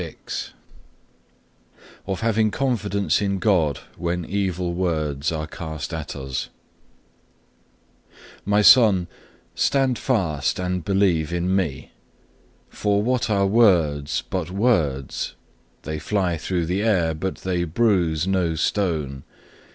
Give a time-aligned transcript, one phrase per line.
[0.01, 0.49] CHAPTER XLVI
[2.07, 6.49] Of having confidence in God when evil words are cast at us
[8.43, 9.05] "My Son,
[9.53, 11.91] stand fast and believe in Me.
[12.69, 15.35] For what are words but words?
[15.83, 19.21] They fly through the air, but they bruise no stone.